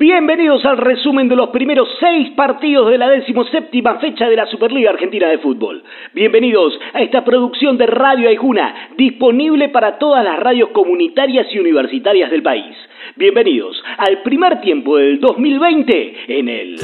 [0.00, 4.88] Bienvenidos al resumen de los primeros seis partidos de la decimoséptima fecha de la Superliga
[4.88, 5.84] Argentina de Fútbol.
[6.14, 12.30] Bienvenidos a esta producción de Radio Aijuna, disponible para todas las radios comunitarias y universitarias
[12.30, 12.74] del país.
[13.16, 16.76] Bienvenidos al primer tiempo del 2020 en el...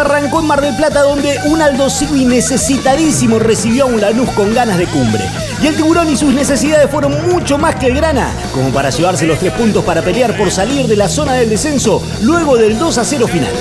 [0.00, 4.54] arrancó en Mar del Plata donde un Aldo Civi necesitadísimo recibió a un Lanús con
[4.54, 5.24] ganas de cumbre.
[5.62, 9.26] Y el tiburón y sus necesidades fueron mucho más que el grana, como para llevarse
[9.26, 12.98] los tres puntos para pelear por salir de la zona del descenso luego del 2
[12.98, 13.52] a 0 final.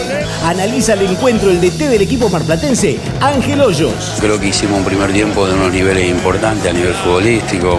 [0.46, 4.16] Analiza el encuentro el DT del equipo marplatense, Ángel Hoyos.
[4.20, 7.78] Creo que hicimos un primer tiempo de unos niveles importantes a nivel futbolístico,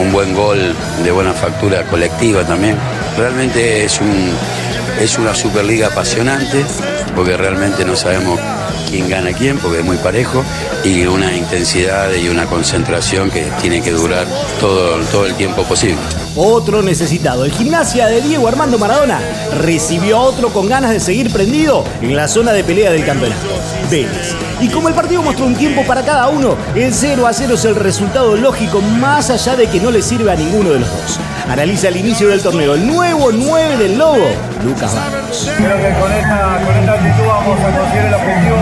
[0.00, 0.74] un buen gol
[1.04, 2.76] de buena factura colectiva también.
[3.18, 4.32] Realmente es un
[5.00, 6.64] es una Superliga apasionante
[7.14, 8.38] porque realmente no sabemos
[8.88, 10.44] quién gana quién, porque es muy parejo,
[10.84, 14.26] y una intensidad y una concentración que tiene que durar
[14.60, 15.96] todo, todo el tiempo posible.
[16.36, 19.20] Otro necesitado, el gimnasia de Diego Armando Maradona,
[19.60, 23.48] recibió a otro con ganas de seguir prendido en la zona de pelea del campeonato,
[23.92, 24.34] Vélez.
[24.58, 27.64] Y como el partido mostró un tiempo para cada uno, el 0 a 0 es
[27.66, 31.20] el resultado lógico más allá de que no le sirve a ninguno de los dos.
[31.46, 34.30] Analiza el inicio del torneo, el nuevo 9 del Lobo,
[34.64, 35.50] Lucas Barros.
[35.58, 38.56] Creo que con esta, con esta actitud vamos a conseguir el objetivo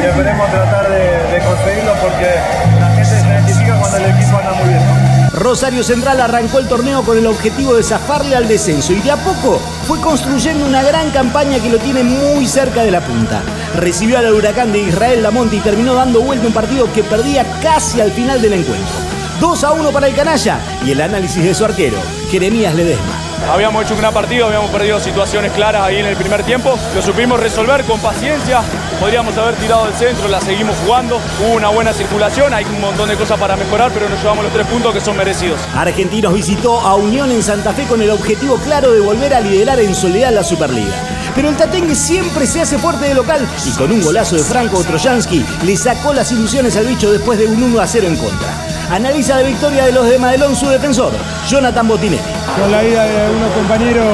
[0.00, 4.52] y esperemos tratar de, de conseguirlo porque la gente se identifica cuando el equipo anda
[4.52, 5.18] muy bien.
[5.32, 9.16] Rosario Central arrancó el torneo con el objetivo de zafarle al descenso y de a
[9.16, 13.42] poco fue construyendo una gran campaña que lo tiene muy cerca de la punta.
[13.74, 18.00] Recibió al huracán de Israel Lamonte y terminó dando vuelta un partido que perdía casi
[18.00, 18.94] al final del encuentro.
[19.40, 21.98] 2 a 1 para el canalla y el análisis de su arquero,
[22.30, 23.28] Jeremías Ledesma.
[23.48, 26.76] Habíamos hecho un gran partido, habíamos perdido situaciones claras ahí en el primer tiempo.
[26.94, 28.62] Lo supimos resolver con paciencia.
[29.00, 31.20] Podríamos haber tirado del centro, la seguimos jugando.
[31.40, 34.52] Hubo una buena circulación, hay un montón de cosas para mejorar, pero nos llevamos los
[34.52, 35.60] tres puntos que son merecidos.
[35.74, 39.78] Argentinos visitó a Unión en Santa Fe con el objetivo claro de volver a liderar
[39.78, 40.96] en soledad la Superliga.
[41.38, 44.82] Pero el Tatengue siempre se hace fuerte de local y con un golazo de Franco
[44.82, 48.67] Trojansky le sacó las ilusiones al bicho después de un 1 a 0 en contra.
[48.90, 51.12] Analiza la victoria de los de Madelón su defensor,
[51.46, 52.22] Jonathan Botinelli.
[52.58, 54.06] Con la ida de algunos compañeros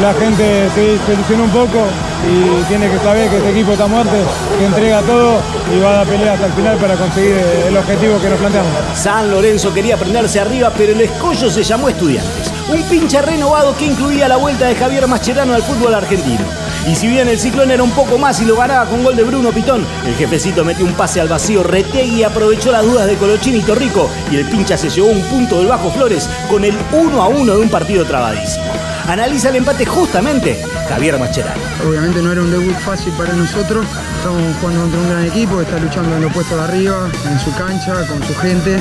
[0.00, 1.86] la gente se, ilusionó un poco
[2.26, 4.12] y tiene que saber que este equipo está muerto,
[4.58, 5.40] que entrega todo
[5.74, 7.36] y va a dar pelea hasta el final para conseguir
[7.68, 8.70] el objetivo que nos planteamos.
[8.94, 12.52] San Lorenzo quería prenderse arriba, pero el escollo se llamó Estudiantes.
[12.68, 16.65] Un pinche renovado que incluía la vuelta de Javier Mascherano al fútbol argentino.
[16.86, 19.24] Y si bien el ciclón era un poco más y lo ganaba con gol de
[19.24, 23.56] Bruno Pitón, el jefecito metió un pase al vacío Retegui aprovechó las dudas de Colochín
[23.56, 27.22] y Torrico y el pincha se llevó un punto del Bajo Flores con el 1
[27.22, 28.64] a 1 de un partido trabadísimo.
[29.08, 31.60] Analiza el empate justamente Javier Mascherano.
[31.88, 33.84] Obviamente no era un debut fácil para nosotros,
[34.18, 37.40] estamos jugando contra un gran equipo que está luchando en los puestos de arriba, en
[37.40, 38.80] su cancha, con su gente.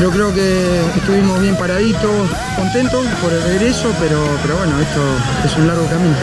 [0.00, 5.00] Yo creo que estuvimos bien paraditos, contentos por el regreso, pero, pero bueno, esto
[5.44, 6.16] es un largo camino.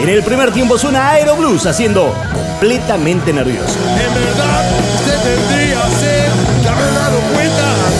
[0.00, 3.78] En el primer tiempo suena Aero Blues haciendo completamente nervioso.
[3.88, 4.64] En verdad,
[4.96, 6.30] usted tendría ser
[6.62, 7.93] que haber dado cuenta.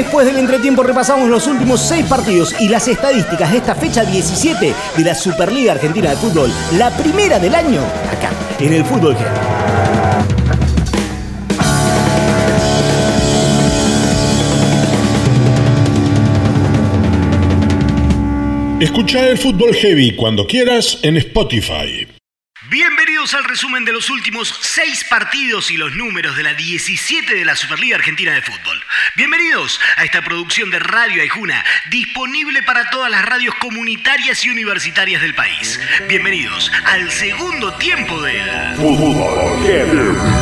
[0.00, 4.74] Después del entretiempo repasamos los últimos seis partidos y las estadísticas de esta fecha 17
[4.96, 9.30] de la Superliga Argentina de Fútbol, la primera del año, acá, en el Fútbol Heavy.
[18.80, 22.19] Escucha el Fútbol Heavy cuando quieras en Spotify.
[22.70, 27.44] Bienvenidos al resumen de los últimos seis partidos y los números de la 17 de
[27.44, 28.80] la Superliga Argentina de Fútbol.
[29.16, 35.20] Bienvenidos a esta producción de Radio Aijuna, disponible para todas las radios comunitarias y universitarias
[35.20, 35.80] del país.
[36.06, 38.76] Bienvenidos al segundo tiempo del...
[38.76, 40.39] Fútbol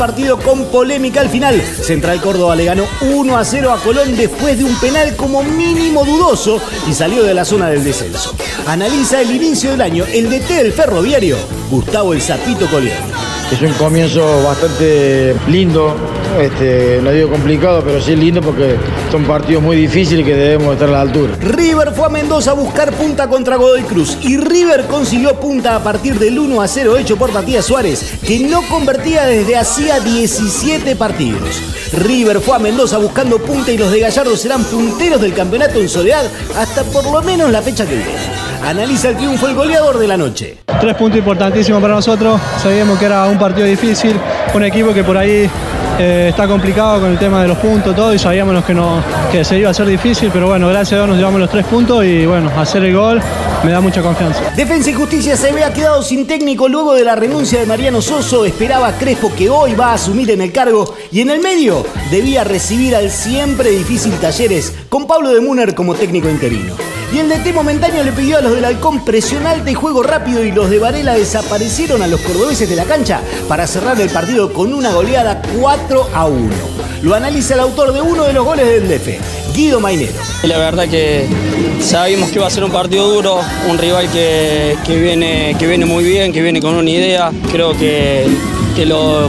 [0.00, 4.56] partido con polémica al final, Central Córdoba le ganó 1 a 0 a Colón después
[4.56, 6.58] de un penal como mínimo dudoso
[6.88, 8.34] y salió de la zona del descenso.
[8.66, 11.36] Analiza el inicio del año el DT del ferroviario,
[11.70, 13.12] Gustavo El Zapito Coleoni.
[13.52, 15.94] Es un comienzo bastante lindo,
[16.38, 18.76] este, no digo complicado, pero sí lindo porque
[19.10, 21.34] son partidos muy difíciles que debemos estar a la altura.
[21.40, 25.82] River fue a Mendoza a buscar punta contra Godoy Cruz y River consiguió punta a
[25.82, 30.96] partir del 1 a 0 hecho por Matías Suárez, que no convertía desde hacía 17
[30.96, 31.62] partidos.
[31.92, 35.88] River fue a Mendoza buscando punta y los de Gallardo serán punteros del campeonato en
[35.88, 36.24] soledad
[36.56, 38.50] hasta por lo menos la fecha que viene.
[38.64, 40.58] Analiza el triunfo el goleador de la noche.
[40.80, 42.40] Tres puntos importantísimos para nosotros.
[42.62, 44.14] Sabíamos que era un partido difícil,
[44.54, 45.48] un equipo que por ahí
[46.02, 49.44] eh, está complicado con el tema de los puntos, todo, y sabíamos que, no, que
[49.44, 52.02] se iba a ser difícil, pero bueno, gracias a Dios nos llevamos los tres puntos
[52.06, 53.20] y bueno, hacer el gol
[53.62, 54.40] me da mucha confianza.
[54.56, 58.46] Defensa y Justicia se había quedado sin técnico luego de la renuncia de Mariano Soso.
[58.46, 62.44] Esperaba Crespo que hoy va a asumir en el cargo y en el medio debía
[62.44, 66.89] recibir al siempre difícil Talleres con Pablo de Muner como técnico interino.
[67.12, 70.44] Y el DT momentáneo le pidió a los del Halcón presión alta y juego rápido
[70.44, 74.52] y los de Varela desaparecieron a los cordobeses de la cancha para cerrar el partido
[74.52, 76.50] con una goleada 4 a 1.
[77.02, 80.12] Lo analiza el autor de uno de los goles del DF, Guido Mainero.
[80.44, 81.26] La verdad que
[81.80, 86.04] sabíamos que iba a ser un partido duro, un rival que, viene, que viene muy
[86.04, 87.32] bien, que viene con una idea.
[87.50, 88.26] Creo que,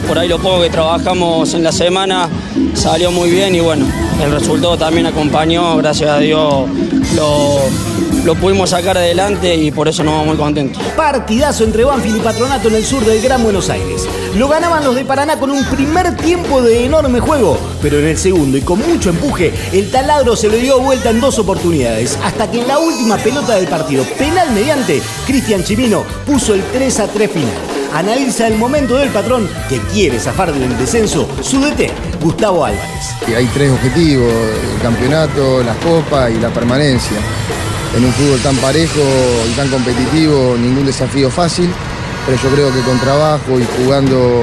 [0.07, 2.29] por ahí lo poco que trabajamos en la semana
[2.73, 3.85] salió muy bien y bueno,
[4.23, 6.69] el resultado también acompañó, gracias a Dios
[7.17, 7.59] lo,
[8.23, 10.81] lo pudimos sacar adelante y por eso nos vamos muy contentos.
[10.95, 14.07] Partidazo entre Banfield y Patronato en el sur del Gran Buenos Aires.
[14.37, 18.17] Lo ganaban los de Paraná con un primer tiempo de enorme juego, pero en el
[18.17, 22.49] segundo y con mucho empuje, el taladro se le dio vuelta en dos oportunidades, hasta
[22.49, 27.07] que en la última pelota del partido, penal mediante, Cristian Chimino puso el 3 a
[27.07, 27.80] 3 final.
[27.93, 31.91] Analiza el momento del patrón que quiere zafar del descenso, su DT,
[32.21, 33.15] Gustavo Álvarez.
[33.35, 37.17] Hay tres objetivos, el campeonato, la copa y la permanencia.
[37.97, 39.01] En un fútbol tan parejo
[39.45, 41.69] y tan competitivo, ningún desafío fácil,
[42.25, 44.41] pero yo creo que con trabajo y jugando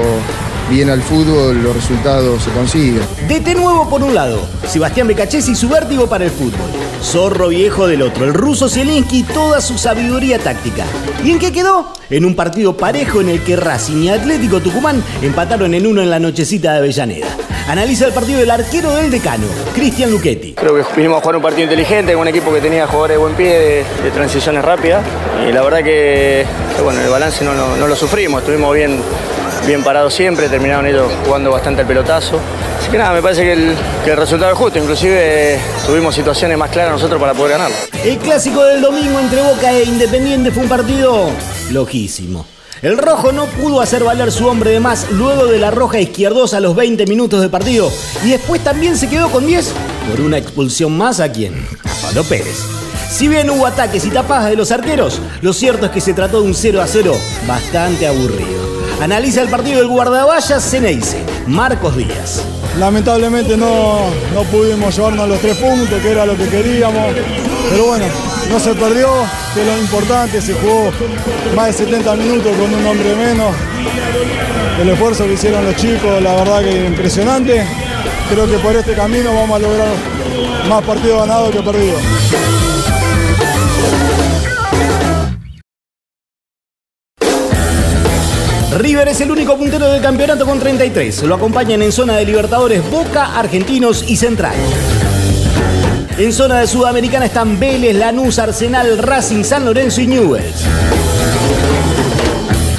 [0.69, 3.01] bien al fútbol, los resultados se consiguen.
[3.27, 6.69] DT nuevo por un lado, Sebastián Becachesi y su vértigo para el fútbol.
[7.01, 10.85] Zorro viejo del otro, el ruso Zielinski toda su sabiduría táctica.
[11.23, 11.91] ¿Y en qué quedó?
[12.09, 16.09] En un partido parejo en el que Racing y Atlético Tucumán empataron en uno en
[16.09, 17.27] la nochecita de Avellaneda.
[17.67, 19.45] Analiza el partido del arquero del decano,
[19.75, 20.53] Cristian Luchetti.
[20.53, 23.21] Creo que vinimos a jugar un partido inteligente, con un equipo que tenía jugadores de
[23.21, 25.05] buen pie, de, transiciones rápidas.
[25.47, 26.45] Y la verdad que,
[26.83, 28.99] bueno, el balance no, no lo sufrimos, estuvimos bien
[29.65, 32.39] bien parados siempre, terminaron ellos jugando bastante el pelotazo.
[32.79, 36.93] Así que nada, me parece que el, resultado es justo, inclusive tuvimos situaciones más claras
[36.93, 37.75] nosotros para poder ganarlo.
[38.03, 41.29] El clásico del domingo entre Boca e Independiente fue un partido
[41.71, 42.45] lojísimo.
[42.81, 46.57] El rojo no pudo hacer valer su hombre de más luego de la roja izquierdosa
[46.57, 47.91] a los 20 minutos de partido
[48.23, 49.73] y después también se quedó con 10
[50.09, 51.55] por una expulsión más a quien?
[51.83, 52.57] A Pablo Pérez.
[53.09, 56.39] Si bien hubo ataques y tapadas de los arqueros, lo cierto es que se trató
[56.41, 57.13] de un 0 a 0
[57.45, 58.78] bastante aburrido.
[59.01, 62.43] Analiza el partido del guardaballas Ceneice, Marcos Díaz.
[62.77, 64.01] Lamentablemente no,
[64.33, 67.13] no pudimos llevarnos los tres puntos, que era lo que queríamos.
[67.69, 68.05] Pero bueno,
[68.51, 69.07] no se perdió,
[69.53, 70.91] que es lo importante, se jugó
[71.55, 73.55] más de 70 minutos con un hombre menos.
[74.81, 77.65] El esfuerzo que hicieron los chicos, la verdad que impresionante.
[78.29, 79.87] Creo que por este camino vamos a lograr
[80.67, 82.01] más partidos ganados que perdidos.
[88.79, 91.23] River es el único puntero del campeonato con 33.
[91.23, 94.55] Lo acompañan en zona de Libertadores Boca, Argentinos y Central.
[96.17, 100.63] En zona de Sudamericana están Vélez, Lanús, Arsenal, Racing, San Lorenzo y Newells.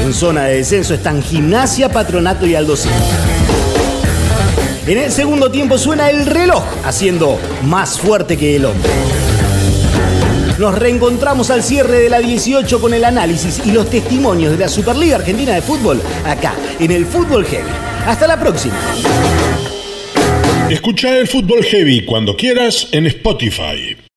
[0.02, 2.76] En zona de descenso están Gimnasia, Patronato y Aldo
[4.86, 8.90] En el segundo tiempo suena el reloj, haciendo más fuerte que el hombre.
[10.60, 14.68] Nos reencontramos al cierre de la 18 con el análisis y los testimonios de la
[14.68, 17.70] Superliga Argentina de Fútbol acá, en el Fútbol Heavy.
[18.06, 18.78] Hasta la próxima.
[20.68, 24.09] Escucha el Fútbol Heavy cuando quieras en Spotify.